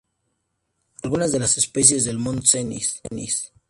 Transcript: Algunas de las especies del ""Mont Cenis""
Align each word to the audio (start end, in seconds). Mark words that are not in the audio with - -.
Algunas 1.03 1.31
de 1.31 1.37
las 1.37 1.59
especies 1.59 2.05
del 2.05 2.17
""Mont 2.17 2.43
Cenis"" 2.43 3.03